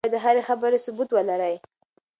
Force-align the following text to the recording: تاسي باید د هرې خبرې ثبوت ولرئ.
تاسي 0.03 0.09
باید 0.11 0.21
د 0.23 0.25
هرې 0.25 0.41
خبرې 0.49 0.77
ثبوت 0.85 1.09
ولرئ. 1.13 1.55